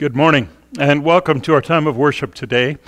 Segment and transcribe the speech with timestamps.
[0.00, 0.48] Good morning,
[0.78, 2.78] and welcome to our time of worship today.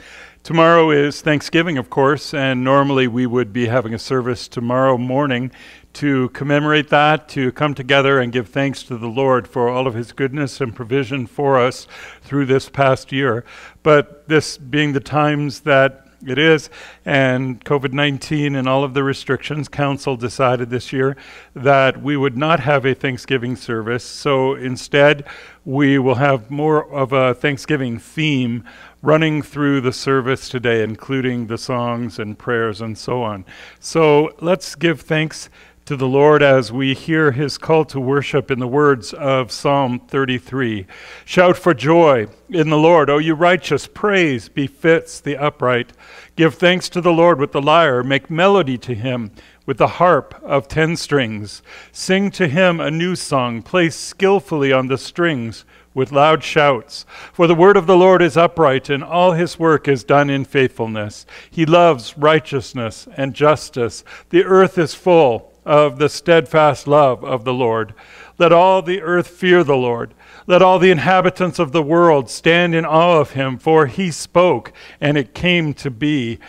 [0.45, 5.51] Tomorrow is Thanksgiving, of course, and normally we would be having a service tomorrow morning
[5.93, 9.93] to commemorate that, to come together and give thanks to the Lord for all of
[9.93, 11.87] His goodness and provision for us
[12.23, 13.45] through this past year.
[13.83, 16.71] But this being the times that it is.
[17.05, 21.17] And COVID 19 and all of the restrictions, Council decided this year
[21.55, 24.05] that we would not have a Thanksgiving service.
[24.05, 25.25] So instead,
[25.65, 28.65] we will have more of a Thanksgiving theme
[29.01, 33.45] running through the service today, including the songs and prayers and so on.
[33.79, 35.49] So let's give thanks
[35.85, 39.99] to the Lord as we hear his call to worship in the words of Psalm
[39.99, 40.87] 33.
[41.25, 45.93] Shout for joy in the Lord, O you righteous, praise befits the upright.
[46.37, 49.33] Give thanks to the Lord with the lyre, make melody to him
[49.67, 51.63] with the harp of ten strings.
[51.93, 57.05] Sing to him a new song, play skillfully on the strings with loud shouts.
[57.33, 60.45] For the word of the Lord is upright, and all his work is done in
[60.45, 61.27] faithfulness.
[61.51, 64.05] He loves righteousness and justice.
[64.31, 67.95] The earth is full of the steadfast love of the Lord.
[68.39, 70.15] Let all the earth fear the Lord.
[70.47, 74.73] Let all the inhabitants of the world stand in awe of him, for he spoke,
[75.01, 76.41] and it came to be.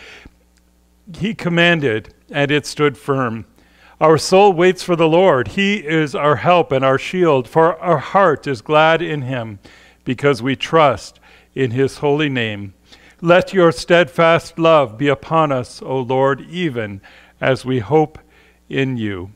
[1.18, 3.46] He commanded, and it stood firm.
[4.00, 5.48] Our soul waits for the Lord.
[5.48, 9.60] He is our help and our shield, for our heart is glad in him,
[10.04, 11.20] because we trust
[11.54, 12.74] in his holy name.
[13.20, 17.00] Let your steadfast love be upon us, O Lord, even
[17.40, 18.18] as we hope
[18.68, 19.30] in you.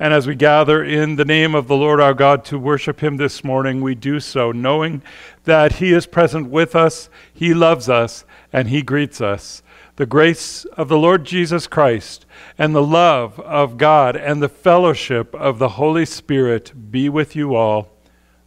[0.00, 3.18] And as we gather in the name of the Lord our God to worship him
[3.18, 5.02] this morning, we do so knowing
[5.44, 9.62] that he is present with us, he loves us, and he greets us.
[10.00, 12.24] The grace of the Lord Jesus Christ
[12.56, 17.54] and the love of God and the fellowship of the Holy Spirit be with you
[17.54, 17.90] all.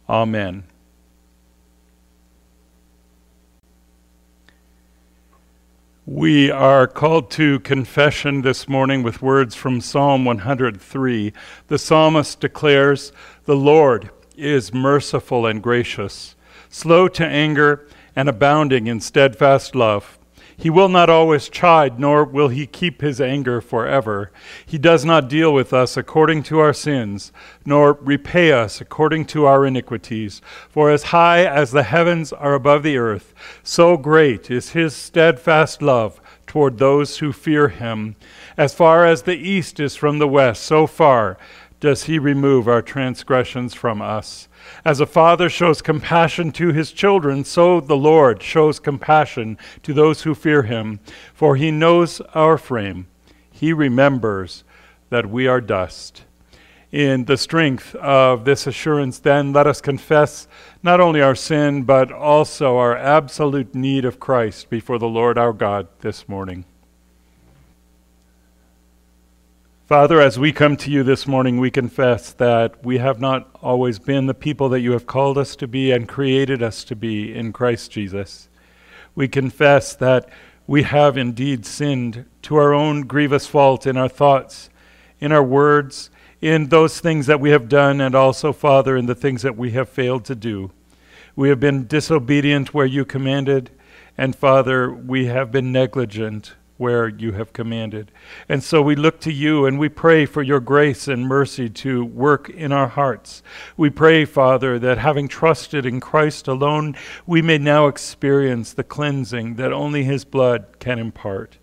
[0.08, 0.64] Amen.
[6.04, 11.32] We are called to confession this morning with words from Psalm 103.
[11.68, 13.12] The psalmist declares,
[13.44, 16.34] The Lord is merciful and gracious,
[16.68, 17.86] slow to anger,
[18.16, 20.18] and abounding in steadfast love.
[20.56, 24.30] He will not always chide, nor will he keep his anger forever.
[24.64, 27.32] He does not deal with us according to our sins,
[27.66, 30.40] nor repay us according to our iniquities.
[30.68, 35.82] For as high as the heavens are above the earth, so great is his steadfast
[35.82, 38.14] love toward those who fear him.
[38.56, 41.36] As far as the east is from the west, so far
[41.84, 44.48] does he remove our transgressions from us.
[44.86, 50.22] As a father shows compassion to his children, so the Lord shows compassion to those
[50.22, 50.98] who fear him,
[51.34, 53.06] for he knows our frame.
[53.52, 54.64] He remembers
[55.10, 56.24] that we are dust.
[56.90, 60.48] In the strength of this assurance, then, let us confess
[60.82, 65.52] not only our sin, but also our absolute need of Christ before the Lord our
[65.52, 66.64] God this morning.
[69.86, 73.98] Father, as we come to you this morning, we confess that we have not always
[73.98, 77.34] been the people that you have called us to be and created us to be
[77.34, 78.48] in Christ Jesus.
[79.14, 80.26] We confess that
[80.66, 84.70] we have indeed sinned to our own grievous fault in our thoughts,
[85.20, 86.08] in our words,
[86.40, 89.72] in those things that we have done, and also, Father, in the things that we
[89.72, 90.70] have failed to do.
[91.36, 93.70] We have been disobedient where you commanded,
[94.16, 98.10] and Father, we have been negligent where you have commanded.
[98.48, 102.04] And so we look to you and we pray for your grace and mercy to
[102.04, 103.42] work in our hearts.
[103.76, 106.96] We pray, Father, that having trusted in Christ alone,
[107.26, 111.58] we may now experience the cleansing that only his blood can impart.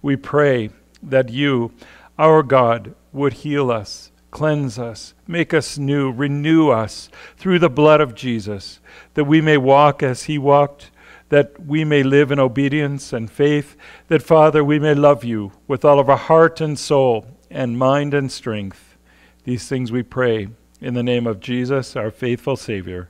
[0.00, 0.70] We pray
[1.02, 1.72] that you,
[2.18, 4.10] our God, would heal us.
[4.30, 8.80] Cleanse us, make us new, renew us through the blood of Jesus,
[9.12, 10.90] that we may walk as he walked,
[11.32, 13.74] that we may live in obedience and faith,
[14.08, 18.12] that, Father, we may love you with all of our heart and soul and mind
[18.12, 18.98] and strength.
[19.44, 20.48] These things we pray
[20.82, 23.08] in the name of Jesus, our faithful Savior.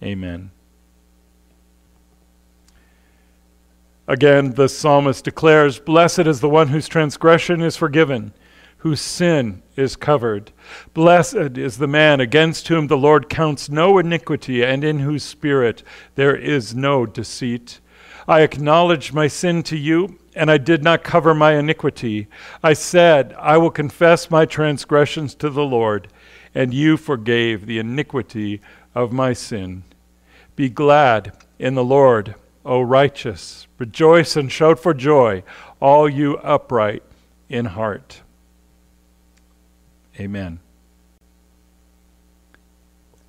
[0.00, 0.52] Amen.
[4.06, 8.32] Again, the psalmist declares Blessed is the one whose transgression is forgiven,
[8.84, 10.52] whose sin is covered.
[10.92, 15.82] Blessed is the man against whom the Lord counts no iniquity, and in whose spirit
[16.16, 17.80] there is no deceit.
[18.28, 22.26] I acknowledged my sin to you, and I did not cover my iniquity.
[22.62, 26.08] I said, I will confess my transgressions to the Lord,
[26.54, 28.60] and you forgave the iniquity
[28.94, 29.84] of my sin.
[30.56, 32.34] Be glad in the Lord,
[32.66, 33.66] O righteous.
[33.78, 35.42] Rejoice and shout for joy,
[35.80, 37.02] all you upright
[37.48, 38.20] in heart.
[40.18, 40.60] Amen.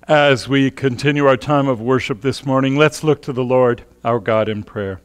[0.06, 4.20] As we continue our time of worship this morning, let's look to the Lord, our
[4.20, 5.00] God, in prayer.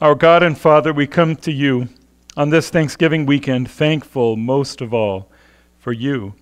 [0.00, 1.88] Our God and Father, we come to you
[2.36, 5.30] on this Thanksgiving weekend, thankful most of all
[5.78, 6.34] for you,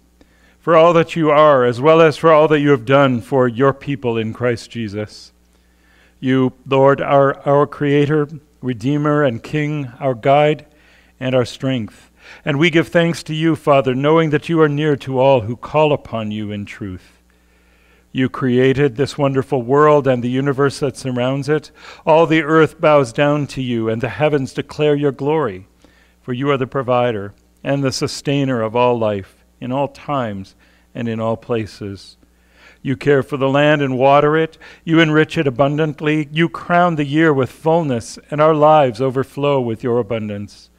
[0.59, 3.47] for all that you are, as well as for all that you have done for
[3.47, 5.33] your people in Christ Jesus.
[6.19, 8.29] You, Lord, are our Creator,
[8.63, 10.65] Redeemer, and King, our guide
[11.19, 12.10] and our strength.
[12.45, 15.57] And we give thanks to you, Father, knowing that you are near to all who
[15.57, 17.19] call upon you in truth.
[18.13, 21.71] You created this wonderful world and the universe that surrounds it.
[22.05, 25.69] All the earth bows down to you, and the heavens declare your glory.
[26.21, 30.57] For you are the provider and the sustainer of all life, in all times
[30.95, 32.17] and in all places.
[32.83, 34.57] You care for the land and water it.
[34.85, 36.29] You enrich it abundantly.
[36.33, 40.70] You crown the year with fullness, and our lives overflow with your abundance.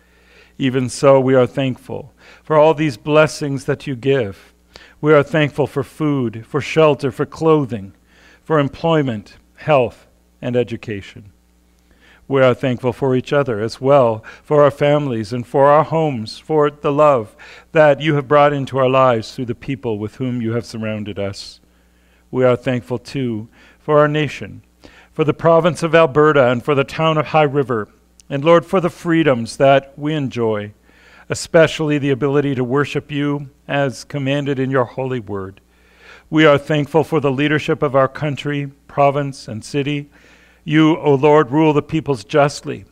[0.62, 2.14] Even so, we are thankful
[2.44, 4.54] for all these blessings that you give.
[5.02, 7.94] We are thankful for food, for shelter, for clothing,
[8.44, 10.06] for employment, health,
[10.40, 11.32] and education.
[12.28, 16.38] We are thankful for each other as well, for our families and for our homes,
[16.38, 17.36] for the love
[17.72, 21.18] that you have brought into our lives through the people with whom you have surrounded
[21.18, 21.60] us.
[22.30, 23.50] We are thankful too
[23.80, 24.62] for our nation,
[25.12, 27.88] for the province of Alberta, and for the town of High River
[28.32, 30.72] and Lord, for the freedoms that we enjoy,
[31.28, 35.60] especially the ability to worship you as commanded in your holy word.
[36.30, 40.10] We are thankful for the leadership of our country, province, and city.
[40.64, 42.86] You, O Lord, rule the peoples justly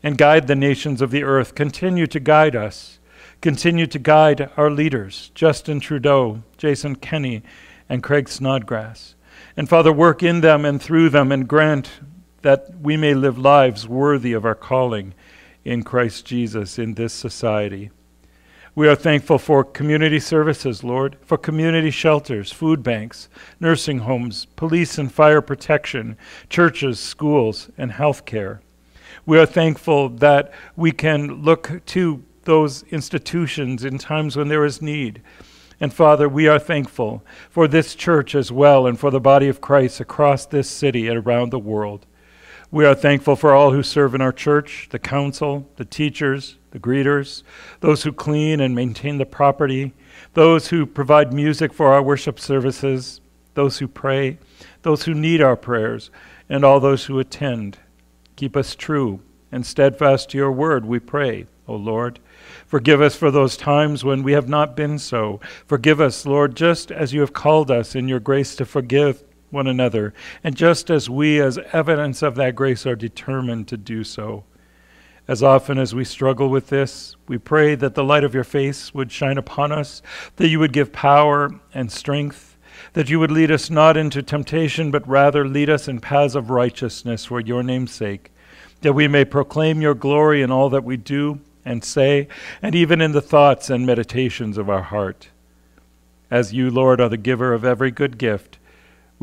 [0.00, 1.56] and guide the nations of the earth.
[1.56, 3.00] Continue to guide us.
[3.40, 7.42] Continue to guide our leaders, Justin Trudeau, Jason Kenney,
[7.88, 9.16] and Craig Snodgrass.
[9.56, 11.90] And Father, work in them and through them and grant
[12.44, 15.14] that we may live lives worthy of our calling
[15.64, 17.90] in Christ Jesus in this society.
[18.74, 23.30] We are thankful for community services, Lord, for community shelters, food banks,
[23.60, 26.18] nursing homes, police and fire protection,
[26.50, 28.60] churches, schools, and health care.
[29.24, 34.82] We are thankful that we can look to those institutions in times when there is
[34.82, 35.22] need.
[35.80, 39.62] And Father, we are thankful for this church as well and for the body of
[39.62, 42.04] Christ across this city and around the world.
[42.74, 46.80] We are thankful for all who serve in our church, the council, the teachers, the
[46.80, 47.44] greeters,
[47.78, 49.92] those who clean and maintain the property,
[50.32, 53.20] those who provide music for our worship services,
[53.54, 54.38] those who pray,
[54.82, 56.10] those who need our prayers,
[56.48, 57.78] and all those who attend.
[58.34, 59.20] Keep us true
[59.52, 62.18] and steadfast to your word, we pray, O Lord.
[62.66, 65.38] Forgive us for those times when we have not been so.
[65.64, 69.22] Forgive us, Lord, just as you have called us in your grace to forgive
[69.54, 70.12] one another,
[70.42, 74.44] and just as we, as evidence of that grace, are determined to do so.
[75.26, 78.92] As often as we struggle with this, we pray that the light of your face
[78.92, 80.02] would shine upon us,
[80.36, 82.58] that you would give power and strength,
[82.92, 86.50] that you would lead us not into temptation, but rather lead us in paths of
[86.50, 88.32] righteousness for your name's sake,
[88.82, 92.28] that we may proclaim your glory in all that we do and say,
[92.60, 95.30] and even in the thoughts and meditations of our heart.
[96.30, 98.58] As you, Lord, are the giver of every good gift,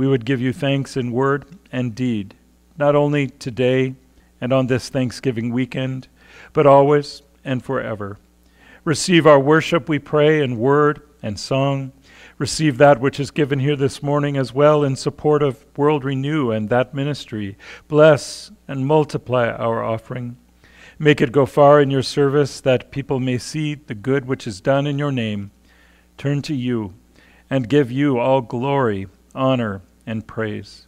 [0.01, 2.33] we would give you thanks in word and deed,
[2.75, 3.94] not only today
[4.42, 6.07] and on this Thanksgiving weekend,
[6.53, 8.18] but always and forever.
[8.83, 11.92] Receive our worship, we pray, in word and song.
[12.39, 16.50] Receive that which is given here this morning as well in support of World Renew
[16.50, 17.55] and that ministry.
[17.88, 20.36] Bless and multiply our offering.
[20.98, 24.62] Make it go far in your service that people may see the good which is
[24.62, 25.51] done in your name.
[26.17, 26.96] Turn to you
[27.51, 29.05] and give you all glory,
[29.36, 30.88] honor, and praise.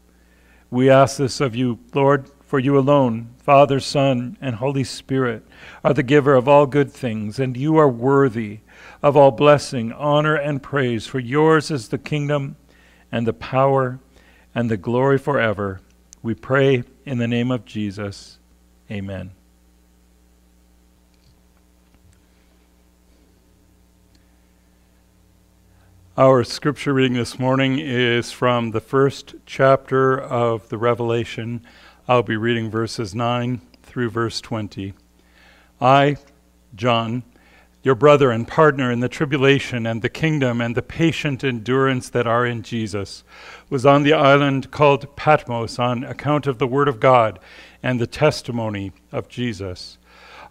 [0.70, 5.46] We ask this of you, Lord, for you alone, Father, Son, and Holy Spirit,
[5.84, 8.60] are the giver of all good things, and you are worthy
[9.01, 12.55] of all blessing, honor, and praise, for yours is the kingdom
[13.12, 14.00] and the power
[14.55, 15.82] and the glory forever.
[16.22, 18.39] We pray in the name of Jesus.
[18.89, 19.32] Amen.
[26.15, 31.65] Our scripture reading this morning is from the first chapter of the Revelation.
[32.08, 34.93] I'll be reading verses 9 through verse 20.
[35.82, 36.17] I,
[36.75, 37.24] John,
[37.82, 42.27] your brother and partner in the tribulation and the kingdom and the patient endurance that
[42.27, 43.24] are in Jesus,
[43.72, 47.39] was on the island called Patmos on account of the word of God
[47.82, 49.98] and the testimony of Jesus.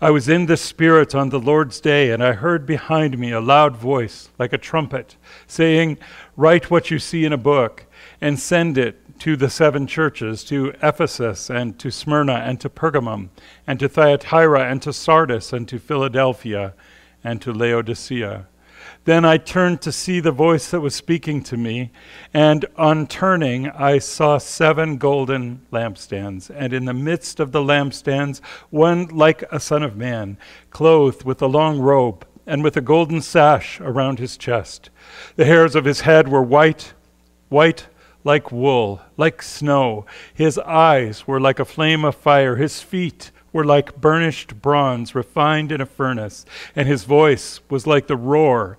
[0.03, 3.41] I was in the Spirit on the Lord's day, and I heard behind me a
[3.41, 5.15] loud voice, like a trumpet,
[5.47, 5.97] saying,
[6.37, 7.87] Write what you see in a book,
[8.21, 13.29] and send it to the seven churches to Ephesus, and to Smyrna, and to Pergamum,
[13.65, 16.75] and to Thyatira, and to Sardis, and to Philadelphia,
[17.23, 18.49] and to Laodicea.
[19.05, 21.91] Then I turned to see the voice that was speaking to me,
[22.33, 28.41] and on turning, I saw seven golden lampstands, and in the midst of the lampstands,
[28.71, 30.39] one like a son of man,
[30.71, 34.89] clothed with a long robe, and with a golden sash around his chest.
[35.35, 36.93] The hairs of his head were white,
[37.49, 37.89] white
[38.23, 40.07] like wool, like snow.
[40.33, 45.73] His eyes were like a flame of fire, his feet were like burnished bronze refined
[45.73, 48.79] in a furnace, and his voice was like the roar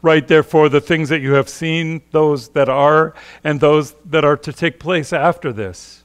[0.00, 4.36] Write therefore the things that you have seen, those that are, and those that are
[4.36, 6.04] to take place after this.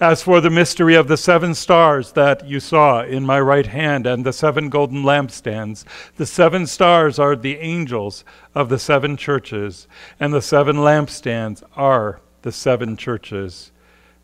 [0.00, 4.06] As for the mystery of the seven stars that you saw in my right hand
[4.06, 5.84] and the seven golden lampstands,
[6.16, 9.86] the seven stars are the angels of the seven churches,
[10.18, 13.72] and the seven lampstands are the seven churches.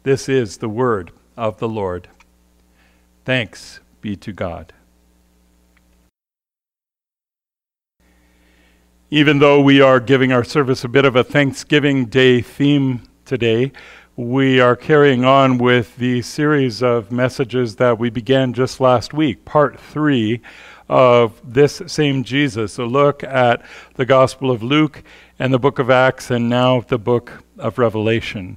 [0.02, 2.08] This is the word of the Lord.
[3.26, 4.72] Thanks be to God.
[9.10, 13.70] Even though we are giving our service a bit of a Thanksgiving Day theme today,
[14.16, 19.44] we are carrying on with the series of messages that we began just last week,
[19.44, 20.40] part three
[20.88, 25.04] of this same Jesus, a look at the Gospel of Luke
[25.38, 28.56] and the book of Acts, and now the book of Revelation.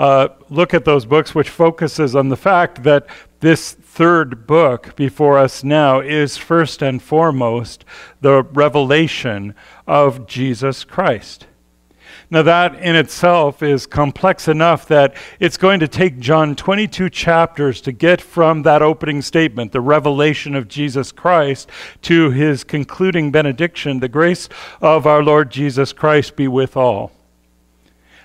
[0.00, 3.06] Uh, look at those books, which focuses on the fact that
[3.44, 7.84] this third book before us now is first and foremost
[8.22, 9.54] the revelation
[9.86, 11.46] of Jesus Christ.
[12.30, 17.82] Now, that in itself is complex enough that it's going to take John 22 chapters
[17.82, 21.68] to get from that opening statement, the revelation of Jesus Christ,
[22.00, 24.48] to his concluding benediction the grace
[24.80, 27.12] of our Lord Jesus Christ be with all.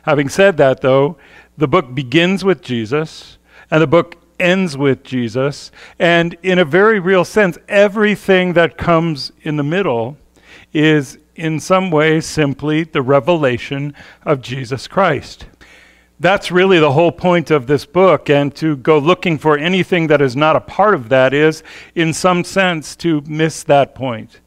[0.03, 1.17] Having said that, though,
[1.57, 3.37] the book begins with Jesus,
[3.69, 5.71] and the book ends with Jesus.
[5.99, 10.17] And in a very real sense, everything that comes in the middle
[10.73, 13.93] is in some way simply the revelation
[14.23, 15.45] of Jesus Christ.
[16.19, 20.21] That's really the whole point of this book, and to go looking for anything that
[20.21, 21.63] is not a part of that is,
[21.95, 24.41] in some sense, to miss that point.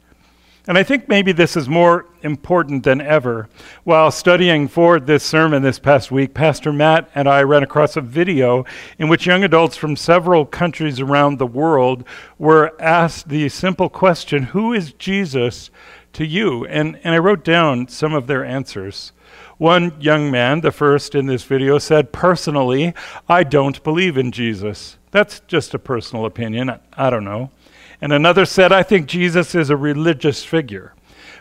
[0.69, 3.49] And I think maybe this is more important than ever.
[3.83, 8.01] While studying for this sermon this past week, Pastor Matt and I ran across a
[8.01, 8.65] video
[8.97, 12.05] in which young adults from several countries around the world
[12.39, 15.71] were asked the simple question Who is Jesus
[16.13, 16.65] to you?
[16.67, 19.11] And, and I wrote down some of their answers.
[19.59, 22.95] One young man, the first in this video, said, Personally,
[23.29, 24.97] I don't believe in Jesus.
[25.13, 26.73] That's just a personal opinion.
[26.95, 27.51] I don't know.
[28.01, 30.95] And another said, I think Jesus is a religious figure.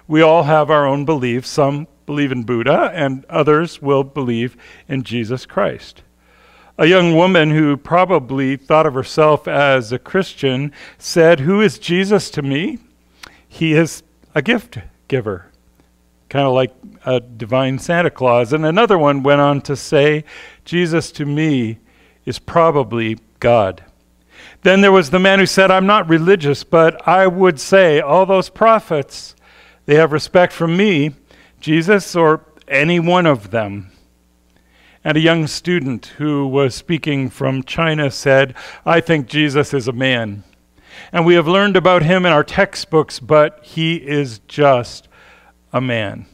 [0.07, 1.49] We all have our own beliefs.
[1.49, 6.03] Some believe in Buddha, and others will believe in Jesus Christ.
[6.77, 12.29] A young woman who probably thought of herself as a Christian said, Who is Jesus
[12.31, 12.79] to me?
[13.47, 14.03] He is
[14.35, 15.47] a gift giver,
[16.29, 16.73] kind of like
[17.05, 18.51] a divine Santa Claus.
[18.51, 20.25] And another one went on to say,
[20.65, 21.79] Jesus to me
[22.25, 23.83] is probably God.
[24.63, 28.25] Then there was the man who said, I'm not religious, but I would say all
[28.25, 29.35] those prophets,
[29.85, 31.11] they have respect for me,
[31.59, 33.91] Jesus, or any one of them.
[35.03, 38.55] And a young student who was speaking from China said,
[38.85, 40.43] I think Jesus is a man.
[41.11, 45.07] And we have learned about him in our textbooks, but he is just
[45.73, 46.27] a man.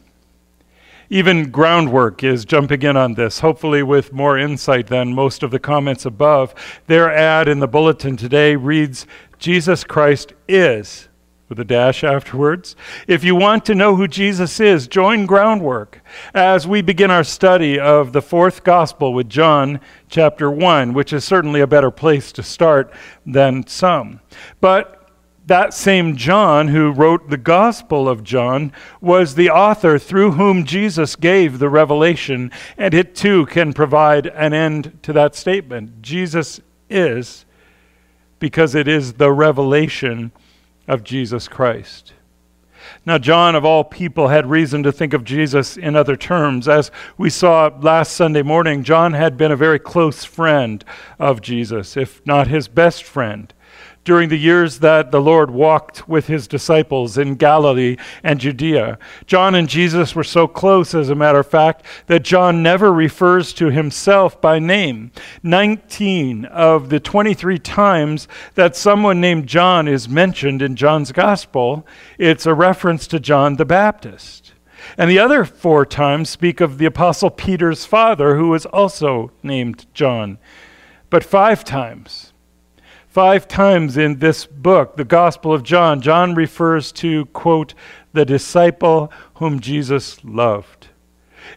[1.10, 5.58] Even Groundwork is jumping in on this, hopefully with more insight than most of the
[5.58, 6.54] comments above.
[6.86, 9.06] Their ad in the bulletin today reads
[9.38, 11.08] Jesus Christ is,
[11.48, 12.76] with a dash afterwards.
[13.06, 16.02] If you want to know who Jesus is, join Groundwork
[16.34, 21.24] as we begin our study of the fourth gospel with John chapter 1, which is
[21.24, 22.92] certainly a better place to start
[23.24, 24.20] than some.
[24.60, 24.97] But
[25.48, 31.16] that same John who wrote the Gospel of John was the author through whom Jesus
[31.16, 36.00] gave the revelation, and it too can provide an end to that statement.
[36.02, 37.44] Jesus is
[38.38, 40.32] because it is the revelation
[40.86, 42.12] of Jesus Christ.
[43.04, 46.68] Now, John, of all people, had reason to think of Jesus in other terms.
[46.68, 50.84] As we saw last Sunday morning, John had been a very close friend
[51.18, 53.52] of Jesus, if not his best friend.
[54.08, 58.98] During the years that the Lord walked with his disciples in Galilee and Judea.
[59.26, 63.52] John and Jesus were so close, as a matter of fact, that John never refers
[63.52, 65.12] to himself by name.
[65.42, 71.86] 19 of the 23 times that someone named John is mentioned in John's gospel,
[72.16, 74.54] it's a reference to John the Baptist.
[74.96, 79.84] And the other four times speak of the Apostle Peter's father, who was also named
[79.92, 80.38] John.
[81.10, 82.27] But five times,
[83.08, 87.74] five times in this book, the Gospel of John, John refers to, quote,
[88.12, 90.88] the disciple whom Jesus loved.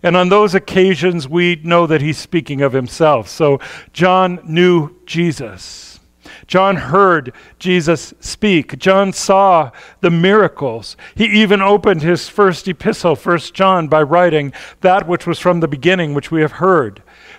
[0.04, 3.28] And on those occasions, we know that he's speaking of himself.
[3.28, 3.60] So
[3.94, 6.00] John knew Jesus.
[6.48, 8.78] John heard Jesus speak.
[8.78, 10.98] John saw the miracles.
[11.16, 15.68] He even opened his first epistle, 1 John, by writing that which was from the
[15.68, 17.04] beginning, which we have heard,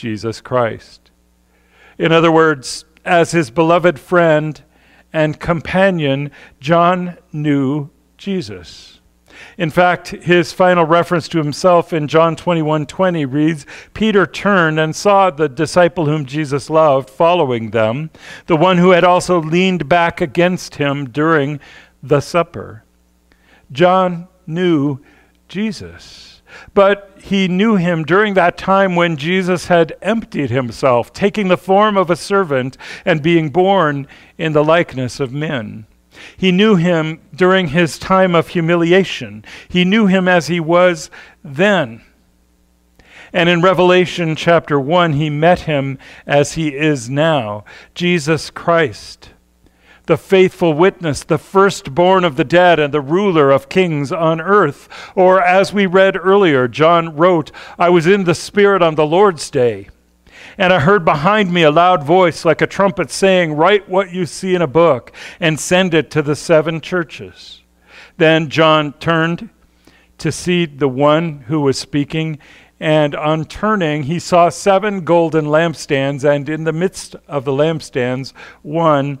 [0.00, 1.10] Jesus Christ.
[1.98, 4.62] In other words, as his beloved friend
[5.12, 9.00] and companion, John knew Jesus.
[9.58, 14.96] In fact, his final reference to himself in John 21 20 reads Peter turned and
[14.96, 18.08] saw the disciple whom Jesus loved following them,
[18.46, 21.60] the one who had also leaned back against him during
[22.02, 22.84] the supper.
[23.70, 25.00] John knew
[25.48, 26.29] Jesus.
[26.74, 31.96] But he knew him during that time when Jesus had emptied himself, taking the form
[31.96, 34.06] of a servant and being born
[34.38, 35.86] in the likeness of men.
[36.36, 39.44] He knew him during his time of humiliation.
[39.68, 41.10] He knew him as he was
[41.42, 42.02] then.
[43.32, 47.64] And in Revelation chapter 1, he met him as he is now
[47.94, 49.30] Jesus Christ,
[50.10, 54.88] the faithful witness, the firstborn of the dead, and the ruler of kings on earth.
[55.14, 59.48] Or, as we read earlier, John wrote, I was in the Spirit on the Lord's
[59.50, 59.88] day
[60.58, 64.26] and I heard behind me a loud voice like a trumpet saying, Write what you
[64.26, 67.62] see in a book and send it to the seven churches.
[68.16, 69.48] Then John turned
[70.18, 72.40] to see the one who was speaking,
[72.80, 78.32] and on turning, he saw seven golden lampstands, and in the midst of the lampstands,
[78.62, 79.20] one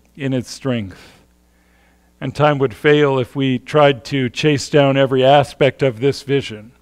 [0.21, 1.23] in its strength.
[2.19, 6.73] And time would fail if we tried to chase down every aspect of this vision.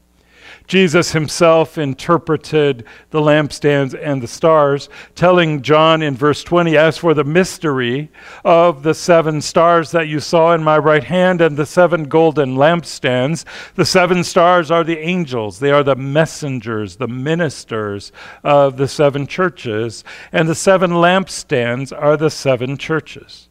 [0.70, 7.16] Jesus himself interpreted the lampstands and the stars, telling John in verse 20, As for
[7.16, 8.12] the mystery
[8.46, 12.56] of the seven stars that you saw in my right hand and the seven golden
[12.56, 15.58] lampstands, the seven stars are the angels.
[15.58, 18.12] They are the messengers, the ministers
[18.44, 23.49] of the seven churches, and the seven lampstands are the seven churches.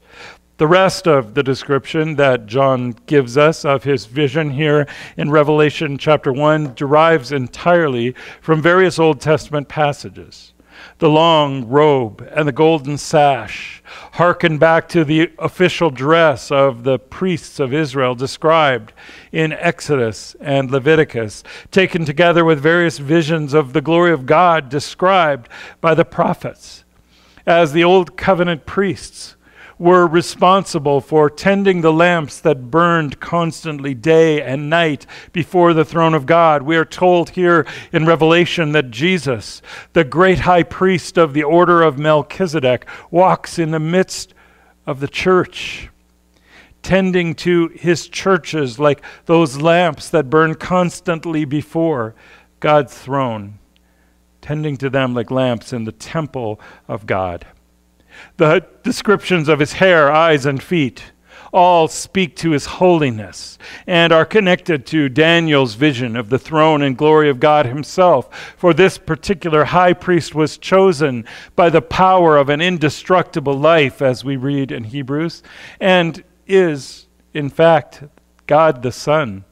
[0.59, 5.99] The rest of the description that John gives us of his vision here in Revelation
[5.99, 10.53] chapter 1 derives entirely from various Old Testament passages.
[10.99, 16.99] The long robe and the golden sash harken back to the official dress of the
[16.99, 18.93] priests of Israel described
[19.31, 25.49] in Exodus and Leviticus, taken together with various visions of the glory of God described
[25.81, 26.83] by the prophets.
[27.47, 29.37] As the Old Covenant priests
[29.79, 36.15] were responsible for tending the lamps that burned constantly day and night before the throne
[36.15, 36.63] of God.
[36.63, 39.63] We are told here in Revelation that Jesus,
[39.93, 44.35] the great high priest of the order of Melchizedek, walks in the midst
[44.87, 45.89] of the church
[46.83, 52.15] tending to his churches like those lamps that burn constantly before
[52.61, 53.59] God's throne,
[54.41, 57.47] tending to them like lamps in the temple of God
[58.37, 61.13] the descriptions of his hair, eyes, and feet,
[61.53, 66.97] all speak to his holiness and are connected to Daniel's vision of the throne and
[66.97, 68.55] glory of God himself.
[68.57, 71.25] For this particular high priest was chosen
[71.57, 75.43] by the power of an indestructible life, as we read in Hebrews,
[75.81, 78.05] and is, in fact,
[78.47, 79.45] God the Son,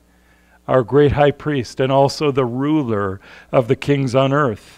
[0.69, 3.21] our great high priest, and also the ruler
[3.53, 4.76] of the kings on earth.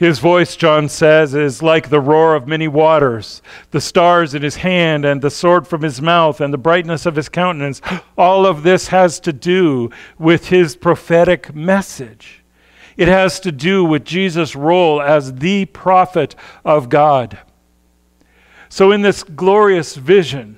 [0.00, 4.56] His voice, John says, is like the roar of many waters, the stars in his
[4.56, 7.82] hand, and the sword from his mouth, and the brightness of his countenance.
[8.16, 12.42] All of this has to do with his prophetic message.
[12.96, 16.34] It has to do with Jesus' role as the prophet
[16.64, 17.38] of God.
[18.70, 20.56] So, in this glorious vision,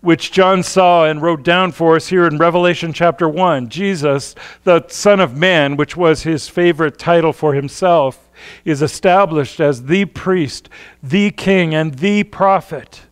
[0.00, 4.34] which John saw and wrote down for us here in Revelation chapter 1, Jesus,
[4.64, 8.23] the Son of Man, which was his favorite title for himself,
[8.64, 10.68] is established as the priest,
[11.02, 13.02] the king, and the prophet,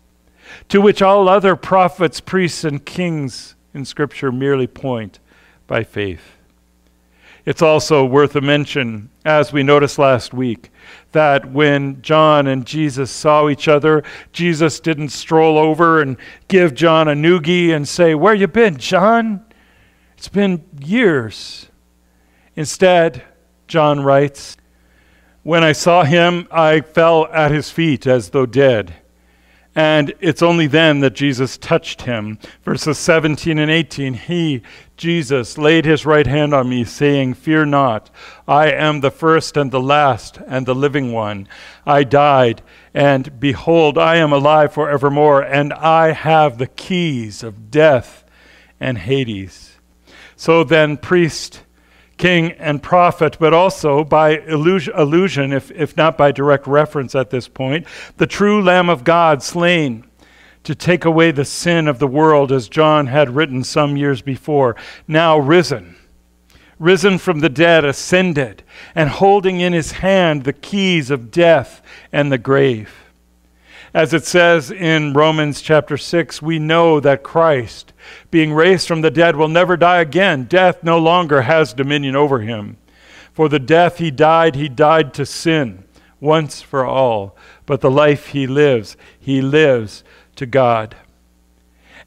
[0.69, 5.19] to which all other prophets, priests, and kings in Scripture merely point
[5.67, 6.37] by faith.
[7.45, 10.71] It's also worth a mention, as we noticed last week,
[11.11, 17.09] that when John and Jesus saw each other, Jesus didn't stroll over and give John
[17.09, 19.45] a noogie and say, Where you been, John?
[20.17, 21.67] It's been years.
[22.55, 23.25] Instead,
[23.67, 24.57] John writes,
[25.43, 28.95] when I saw him, I fell at his feet as though dead.
[29.75, 32.39] And it's only then that Jesus touched him.
[32.63, 34.63] Verses 17 and 18 He,
[34.99, 38.11] Jesus, laid his right hand on me, saying, Fear not,
[38.47, 41.49] I am the first and the last and the living one.
[41.87, 42.61] I died,
[42.93, 48.25] and behold, I am alive forevermore, and I have the keys of death
[48.79, 49.79] and Hades.
[50.37, 51.63] So then, priest,
[52.23, 57.49] king and prophet, but also by allusion, if, if not by direct reference at this
[57.49, 57.85] point,
[58.19, 60.05] the true Lamb of God slain
[60.63, 64.77] to take away the sin of the world, as John had written some years before,
[65.09, 65.97] now risen,
[66.79, 68.63] risen from the dead, ascended,
[68.95, 71.83] and holding in his hand the keys of death
[72.13, 73.02] and the grave.
[73.95, 77.93] As it says in Romans chapter 6, we know that Christ,
[78.31, 80.45] being raised from the dead, will never die again.
[80.45, 82.79] Death no longer has dominion over him.
[83.35, 85.85] For the death he died, he died to sin
[86.21, 87.37] once for all.
[87.67, 90.05] But the life he lives, he lives
[90.37, 90.97] to God.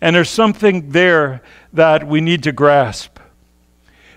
[0.01, 3.14] And there's something there that we need to grasp.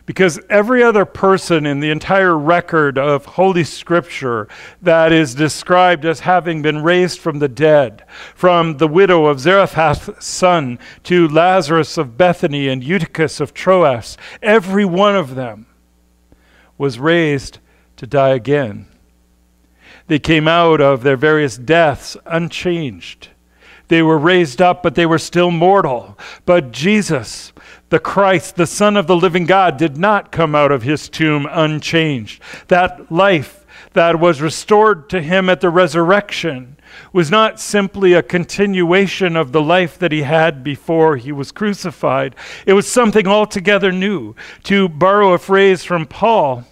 [0.08, 4.48] Because every other person in the entire record of Holy Scripture
[4.80, 10.24] that is described as having been raised from the dead, from the widow of Zarephath's
[10.24, 15.66] son to Lazarus of Bethany and Eutychus of Troas, every one of them
[16.78, 17.58] was raised
[17.98, 18.86] to die again.
[20.06, 23.28] They came out of their various deaths unchanged.
[23.88, 26.18] They were raised up, but they were still mortal.
[26.44, 27.52] But Jesus,
[27.88, 31.46] the Christ, the Son of the living God, did not come out of his tomb
[31.50, 32.42] unchanged.
[32.68, 36.76] That life that was restored to him at the resurrection
[37.12, 42.34] was not simply a continuation of the life that he had before he was crucified.
[42.66, 44.34] It was something altogether new.
[44.64, 46.64] To borrow a phrase from Paul,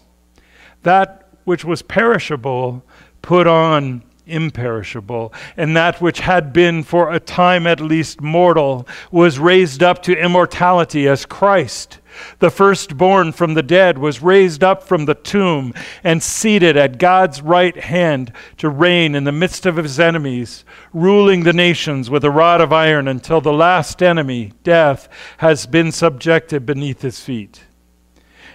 [0.82, 2.84] that which was perishable
[3.22, 9.38] put on imperishable, and that which had been for a time at least mortal was
[9.38, 11.98] raised up to immortality as Christ.
[12.38, 17.42] The firstborn from the dead was raised up from the tomb and seated at God's
[17.42, 22.30] right hand to reign in the midst of his enemies, ruling the nations with a
[22.30, 25.08] rod of iron until the last enemy, death,
[25.38, 27.64] has been subjected beneath his feet.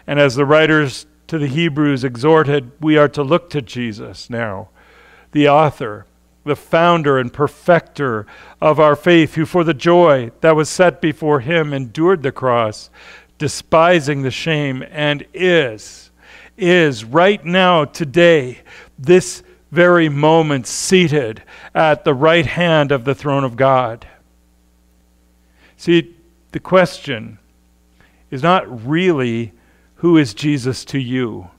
[0.07, 4.69] And as the writers to the Hebrews exhorted, we are to look to Jesus now
[5.31, 6.05] the author,
[6.43, 8.25] the founder and perfecter
[8.59, 12.89] of our faith, who for the joy that was set before him endured the cross,
[13.37, 16.11] despising the shame, and is,
[16.57, 18.59] is right now, today,
[18.97, 21.41] this very moment, seated
[21.73, 24.05] at the right hand of the throne of God.
[25.77, 26.15] See,
[26.51, 27.39] the question
[28.29, 29.53] is not really
[29.95, 31.50] who is Jesus to you?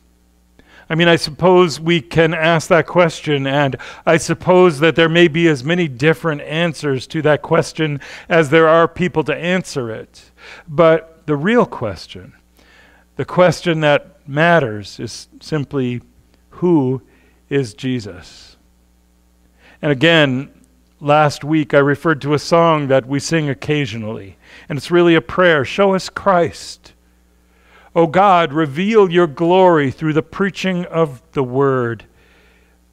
[0.92, 5.26] I mean, I suppose we can ask that question, and I suppose that there may
[5.26, 10.30] be as many different answers to that question as there are people to answer it.
[10.68, 12.34] But the real question,
[13.16, 16.02] the question that matters, is simply
[16.50, 17.00] who
[17.48, 18.58] is Jesus?
[19.80, 20.52] And again,
[21.00, 24.36] last week I referred to a song that we sing occasionally,
[24.68, 26.92] and it's really a prayer Show us Christ.
[27.94, 32.04] O God, reveal your glory through the preaching of the word.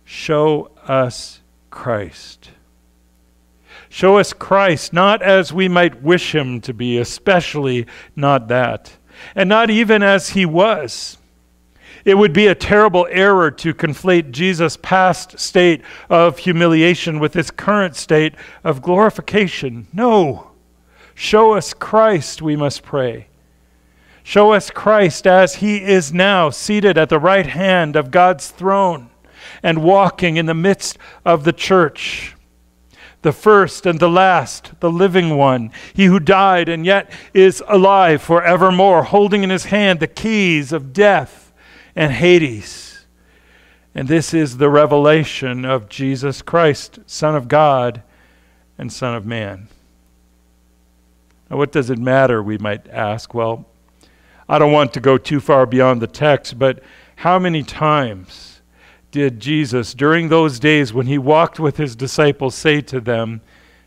[0.03, 2.51] Show us Christ.
[3.87, 8.91] Show us Christ, not as we might wish him to be, especially not that,
[9.35, 11.17] and not even as he was.
[12.05, 17.51] It would be a terrible error to conflate Jesus' past state of humiliation with his
[17.51, 19.87] current state of glorification.
[19.93, 20.51] No.
[21.15, 23.28] Show us Christ, we must pray.
[24.29, 29.09] Show us Christ as he is now, seated at the right hand of God's throne
[29.63, 32.35] and walking in the midst of the church
[33.23, 38.21] the first and the last, the living one, he who died and yet is alive
[38.21, 41.51] forevermore, holding in his hand the keys of death
[41.95, 43.07] and Hades.
[43.95, 48.03] And this is the revelation of Jesus Christ, Son of God
[48.77, 49.69] and Son of Man.
[51.49, 53.33] Now, what does it matter, we might ask?
[53.33, 53.65] Well,
[54.49, 56.81] I don't want to go too far beyond the text, but
[57.17, 58.61] how many times
[59.11, 63.41] did Jesus, during those days when he walked with his disciples, say to them,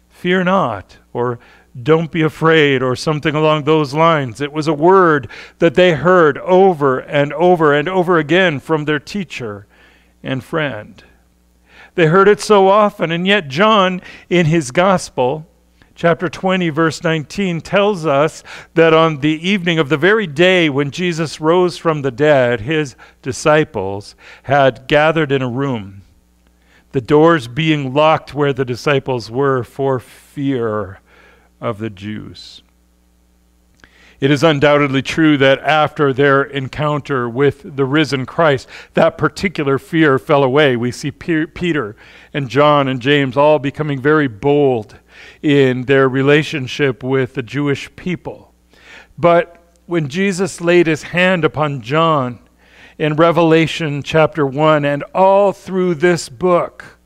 [0.09, 1.41] Fear not, or
[1.81, 4.41] don't be afraid, or something along those lines.
[4.41, 9.01] It was a word that they heard over and over and over again from their
[9.01, 9.67] teacher
[10.23, 11.03] and friend.
[11.95, 15.47] They heard it so often, and yet John, in his gospel,
[16.03, 18.43] chapter 20, verse 19, tells us
[18.75, 22.97] that on the evening of the very day when Jesus rose from the dead, his
[23.23, 26.03] disciples had gathered in a room,
[26.91, 30.99] the doors being locked where the disciples were for fear
[31.61, 32.65] of the Jews.
[34.19, 40.19] It is undoubtedly true that after their encounter with the risen Christ, that particular fear
[40.19, 40.75] fell away.
[40.75, 41.95] We see Peter
[42.35, 44.99] and John and James all becoming very bold
[45.43, 48.53] in their relationship with the Jewish people.
[49.19, 52.39] But when Jesus laid his hand upon John
[52.99, 56.99] in Revelation chapter 1 and all through this book,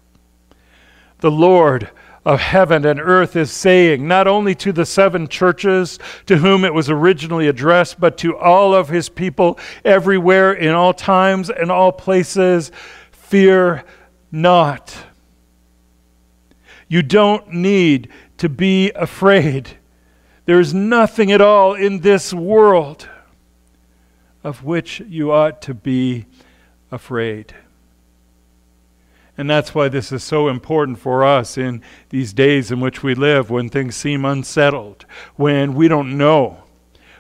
[1.19, 1.91] the Lord
[2.27, 6.75] of heaven and earth is saying, not only to the seven churches to whom it
[6.75, 11.93] was originally addressed, but to all of his people everywhere, in all times and all
[11.93, 12.73] places,
[13.13, 13.85] fear
[14.33, 15.06] not.
[16.89, 19.79] You don't need to be afraid.
[20.45, 23.09] There is nothing at all in this world
[24.45, 26.27] of which you ought to be
[26.93, 27.55] afraid.
[29.37, 33.15] And that's why this is so important for us in these days in which we
[33.15, 36.63] live, when things seem unsettled, when we don't know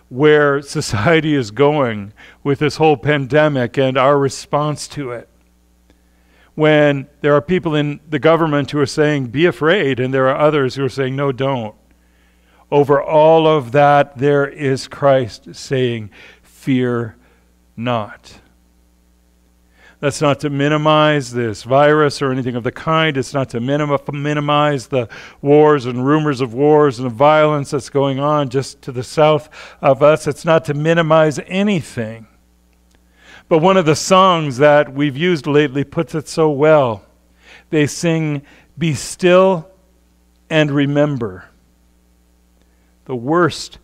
[0.08, 2.12] where society is going
[2.44, 5.28] with this whole pandemic and our response to it
[6.56, 10.36] when there are people in the government who are saying, be afraid, and there are
[10.36, 11.74] others who are saying, no, don't.
[12.70, 16.10] Over all of that, there is Christ saying,
[16.42, 17.14] fear
[17.76, 18.40] not.
[20.00, 23.16] That's not to minimize this virus or anything of the kind.
[23.16, 25.08] It's not to minim- minimize the
[25.40, 29.48] wars and rumors of wars and the violence that's going on just to the south
[29.80, 30.26] of us.
[30.26, 32.26] It's not to minimize anything.
[33.48, 37.04] But one of the songs that we've used lately puts it so well.
[37.70, 38.42] They sing,
[38.76, 39.68] Be still
[40.50, 41.48] and remember.
[43.04, 43.78] The worst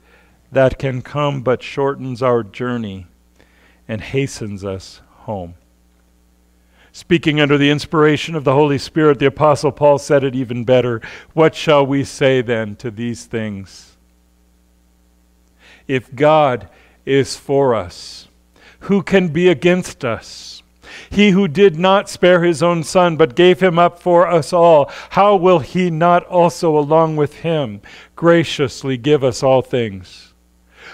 [0.51, 3.07] that can come but shortens our journey
[3.87, 5.55] and hastens us home.
[6.93, 11.01] Speaking under the inspiration of the Holy Spirit, the Apostle Paul said it even better.
[11.33, 13.97] What shall we say then to these things?
[15.89, 16.69] If God
[17.07, 18.29] is for us,
[18.83, 20.63] who can be against us?
[21.11, 24.91] He who did not spare his own son, but gave him up for us all,
[25.11, 27.81] how will he not also, along with him,
[28.17, 30.35] graciously give us all things?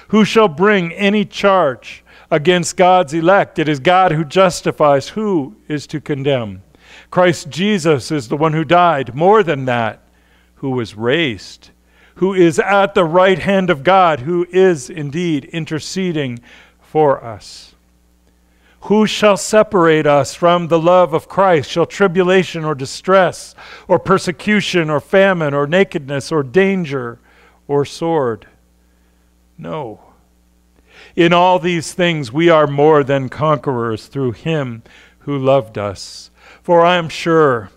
[0.09, 3.59] Who shall bring any charge against God's elect?
[3.59, 5.11] It is God who justifies.
[5.11, 6.62] Who is to condemn?
[7.11, 9.14] Christ Jesus is the one who died.
[9.14, 10.03] More than that,
[10.57, 11.70] who was raised,
[12.16, 16.40] who is at the right hand of God, who is indeed interceding
[16.81, 17.67] for us.
[18.83, 21.71] Who shall separate us from the love of Christ?
[21.71, 23.55] Shall tribulation or distress,
[23.88, 27.19] or persecution, or famine, or nakedness, or danger,
[27.67, 28.47] or sword?
[29.59, 30.01] No.
[31.17, 34.83] In all these things we are more than conquerors through him
[35.21, 36.31] who loved us.
[36.62, 37.71] For I am sure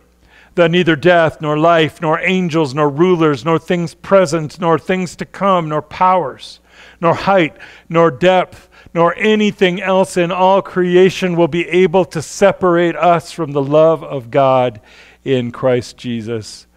[0.55, 5.25] that neither death, nor life, nor angels, nor rulers, nor things present, nor things to
[5.25, 6.59] come, nor powers,
[6.99, 7.55] nor height,
[7.89, 13.51] nor depth, nor anything else in all creation will be able to separate us from
[13.51, 14.81] the love of God
[15.23, 16.67] in Christ Jesus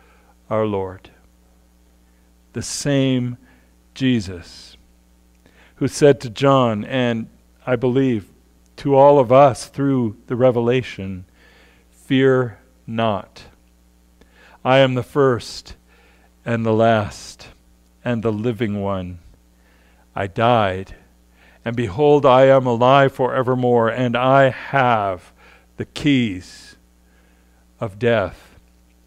[0.48, 1.11] our Lord.
[2.53, 3.37] The same
[3.94, 4.77] Jesus
[5.77, 7.29] who said to John, and
[7.66, 8.29] I believe
[8.77, 11.24] to all of us through the revelation,
[11.90, 13.44] Fear not.
[14.64, 15.74] I am the first
[16.44, 17.48] and the last
[18.05, 19.20] and the living one.
[20.14, 20.94] I died,
[21.64, 25.33] and behold, I am alive forevermore, and I have
[25.77, 26.77] the keys
[27.81, 28.59] of death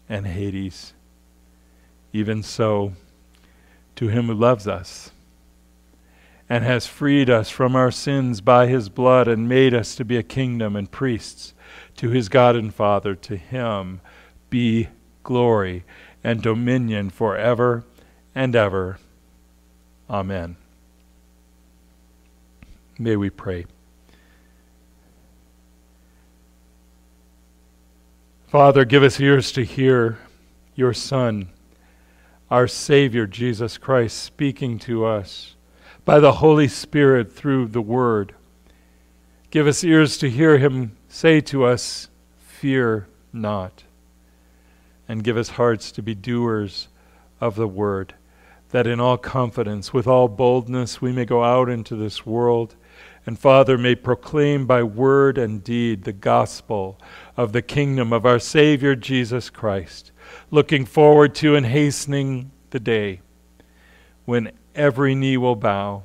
[0.08, 0.92] and Hades.
[2.12, 2.94] Even so,
[3.96, 5.10] to him who loves us
[6.48, 10.16] and has freed us from our sins by his blood and made us to be
[10.16, 11.52] a kingdom and priests
[11.96, 14.00] to his God and Father, to him
[14.48, 14.88] be
[15.22, 15.84] glory
[16.24, 17.84] and dominion forever
[18.34, 18.98] and ever.
[20.08, 20.56] Amen.
[22.98, 23.66] May we pray.
[28.48, 30.18] Father, give us ears to hear
[30.74, 31.48] your Son,
[32.50, 35.54] our Savior, Jesus Christ, speaking to us
[36.04, 38.34] by the Holy Spirit through the Word.
[39.50, 42.08] Give us ears to hear him say to us,
[42.38, 43.84] Fear not
[45.08, 46.88] and give us hearts to be doers
[47.40, 48.14] of the word,
[48.70, 52.76] that in all confidence, with all boldness, we may go out into this world
[53.28, 56.98] and, Father, may proclaim by word and deed the gospel
[57.36, 60.12] of the kingdom of our Savior Jesus Christ,
[60.50, 63.20] looking forward to and hastening the day
[64.24, 66.04] when every knee will bow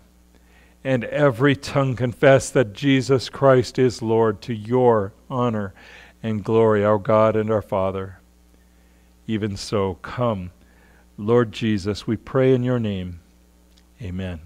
[0.83, 5.73] and every tongue confess that Jesus Christ is Lord to your honor
[6.21, 8.19] and glory, our God and our Father.
[9.27, 10.51] Even so, come,
[11.17, 13.21] Lord Jesus, we pray in your name.
[14.01, 14.41] Amen.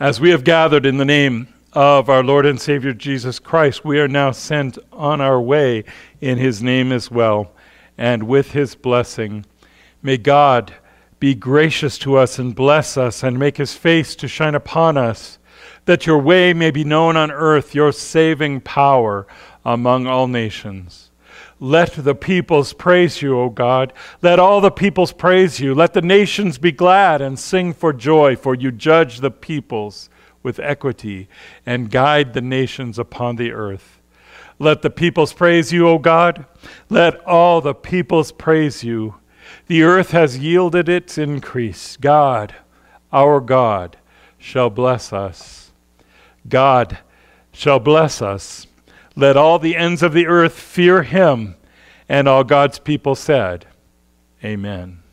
[0.00, 4.00] As we have gathered in the name of our Lord and Savior Jesus Christ, we
[4.00, 5.84] are now sent on our way
[6.20, 7.52] in his name as well,
[7.96, 9.46] and with his blessing.
[10.02, 10.74] May God
[11.20, 15.38] be gracious to us and bless us and make his face to shine upon us,
[15.84, 19.28] that your way may be known on earth, your saving power
[19.64, 21.12] among all nations.
[21.60, 23.92] Let the peoples praise you, O God.
[24.22, 25.74] Let all the peoples praise you.
[25.74, 30.10] Let the nations be glad and sing for joy, for you judge the peoples
[30.42, 31.28] with equity
[31.64, 34.00] and guide the nations upon the earth.
[34.58, 36.46] Let the peoples praise you, O God.
[36.88, 39.16] Let all the peoples praise you.
[39.66, 41.96] The earth has yielded its increase.
[41.96, 42.54] God,
[43.12, 43.96] our God,
[44.38, 45.72] shall bless us.
[46.48, 46.98] God
[47.52, 48.66] shall bless us.
[49.16, 51.54] Let all the ends of the earth fear him.
[52.08, 53.66] And all God's people said,
[54.44, 55.03] Amen.